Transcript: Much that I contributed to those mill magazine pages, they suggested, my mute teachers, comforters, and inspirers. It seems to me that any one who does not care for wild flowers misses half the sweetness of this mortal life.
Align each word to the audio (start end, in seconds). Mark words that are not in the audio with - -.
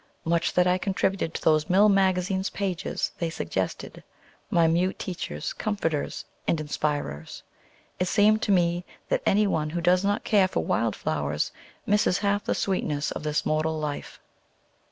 Much 0.25 0.53
that 0.55 0.65
I 0.65 0.79
contributed 0.79 1.35
to 1.35 1.43
those 1.43 1.69
mill 1.69 1.87
magazine 1.87 2.43
pages, 2.51 3.11
they 3.19 3.29
suggested, 3.29 4.03
my 4.49 4.65
mute 4.65 4.97
teachers, 4.97 5.53
comforters, 5.53 6.25
and 6.47 6.59
inspirers. 6.59 7.43
It 7.99 8.07
seems 8.07 8.39
to 8.39 8.51
me 8.51 8.83
that 9.09 9.21
any 9.27 9.45
one 9.45 9.69
who 9.69 9.79
does 9.79 10.03
not 10.03 10.23
care 10.23 10.47
for 10.47 10.65
wild 10.65 10.95
flowers 10.95 11.51
misses 11.85 12.17
half 12.17 12.43
the 12.45 12.55
sweetness 12.55 13.11
of 13.11 13.21
this 13.21 13.45
mortal 13.45 13.79
life. 13.79 14.19